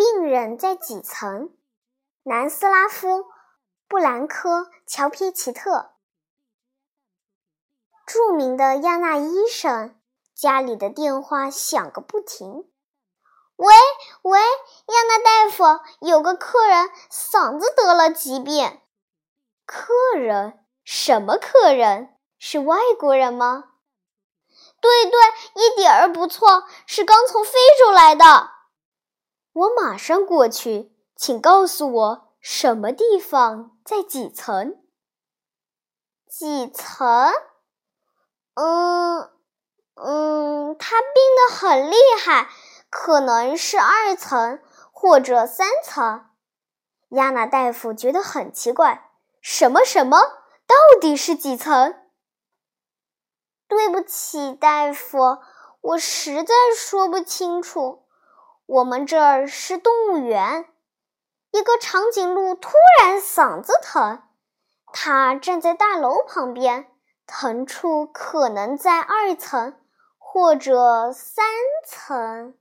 [0.00, 1.50] 病人在几层？
[2.22, 3.26] 南斯拉夫
[3.86, 5.90] 布兰科乔皮奇特，
[8.06, 10.00] 著名的亚纳医生，
[10.34, 12.66] 家里的电话响个不停。
[13.56, 13.74] 喂
[14.22, 18.80] 喂，亚纳大夫，有个客人嗓子得了疾病。
[19.66, 20.64] 客人？
[20.82, 22.16] 什么客人？
[22.38, 23.72] 是外国人吗？
[24.80, 25.20] 对对，
[25.56, 28.59] 一点儿不错，是刚从非洲来的。
[29.52, 34.80] 我马上过去，请告诉我什么地方在几层？
[36.28, 37.32] 几层？
[38.54, 39.30] 嗯
[39.94, 42.48] 嗯，他病得很厉害，
[42.88, 44.60] 可能是二层
[44.92, 46.26] 或者三层。
[47.10, 49.10] 亚娜大夫觉得很奇怪，
[49.40, 50.18] 什么什么？
[50.66, 51.96] 到底是几层？
[53.66, 55.38] 对不起，大夫，
[55.80, 58.06] 我实在说不清楚。
[58.70, 60.66] 我们这儿是动物园。
[61.50, 64.22] 一个长颈鹿突然嗓子疼，
[64.92, 66.86] 它站在大楼旁边，
[67.26, 69.76] 疼处可能在二层
[70.18, 71.44] 或者三
[71.84, 72.54] 层。